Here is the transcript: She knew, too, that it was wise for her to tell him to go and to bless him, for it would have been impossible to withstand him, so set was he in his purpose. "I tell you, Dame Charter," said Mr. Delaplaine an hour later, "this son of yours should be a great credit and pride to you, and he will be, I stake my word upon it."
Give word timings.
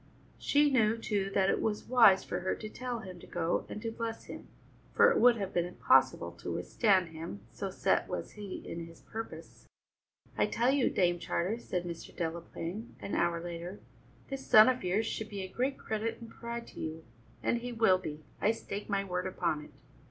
She 0.39 0.71
knew, 0.71 0.97
too, 0.97 1.29
that 1.35 1.51
it 1.51 1.61
was 1.61 1.83
wise 1.87 2.23
for 2.23 2.39
her 2.39 2.55
to 2.55 2.67
tell 2.69 3.01
him 3.01 3.19
to 3.19 3.27
go 3.27 3.67
and 3.69 3.79
to 3.83 3.91
bless 3.91 4.23
him, 4.23 4.47
for 4.91 5.11
it 5.11 5.19
would 5.19 5.35
have 5.37 5.53
been 5.53 5.67
impossible 5.67 6.31
to 6.41 6.51
withstand 6.51 7.09
him, 7.09 7.41
so 7.51 7.69
set 7.69 8.07
was 8.07 8.31
he 8.31 8.63
in 8.67 8.87
his 8.87 9.01
purpose. 9.01 9.67
"I 10.35 10.47
tell 10.47 10.71
you, 10.71 10.89
Dame 10.89 11.19
Charter," 11.19 11.59
said 11.59 11.85
Mr. 11.85 12.15
Delaplaine 12.17 12.95
an 12.99 13.13
hour 13.13 13.39
later, 13.39 13.79
"this 14.29 14.43
son 14.47 14.69
of 14.69 14.83
yours 14.83 15.05
should 15.05 15.29
be 15.29 15.41
a 15.43 15.47
great 15.47 15.77
credit 15.77 16.19
and 16.19 16.31
pride 16.31 16.65
to 16.69 16.79
you, 16.79 17.03
and 17.43 17.59
he 17.59 17.71
will 17.71 17.99
be, 17.99 18.23
I 18.41 18.53
stake 18.53 18.89
my 18.89 19.03
word 19.03 19.27
upon 19.27 19.63
it." 19.63 19.71